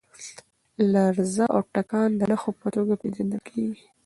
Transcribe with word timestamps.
لرزه 0.91 1.45
او 1.55 1.61
تکان 1.75 2.09
د 2.15 2.21
نښو 2.31 2.51
په 2.61 2.67
توګه 2.75 2.93
پېژندل 3.01 3.41
کېږي. 3.51 3.85